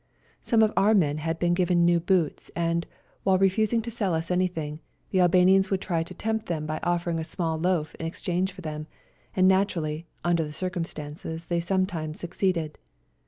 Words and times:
Some 0.41 0.63
of 0.63 0.73
our 0.75 0.95
men 0.95 1.19
had 1.19 1.37
been 1.37 1.53
given 1.53 1.85
new 1.85 1.99
boots, 1.99 2.49
and, 2.55 2.87
while 3.21 3.37
refusing 3.37 3.83
to 3.83 3.91
sell 3.91 4.15
us 4.15 4.31
anything, 4.31 4.79
the 5.11 5.19
Albanians 5.21 5.69
would 5.69 5.79
try 5.79 6.01
to 6.01 6.13
tempt 6.15 6.47
them 6.47 6.65
by 6.65 6.79
150 6.83 6.89
ELBASAN 6.89 6.95
offering 7.03 7.19
a 7.19 7.23
small 7.23 7.59
loaf 7.59 7.93
in 7.93 8.07
exchange 8.07 8.51
for 8.51 8.61
them, 8.61 8.87
and 9.35 9.47
naturally, 9.47 10.07
under 10.23 10.43
the 10.43 10.53
circumstances, 10.53 11.45
they 11.45 11.59
sometimes 11.59 12.19
succeeded. 12.19 12.79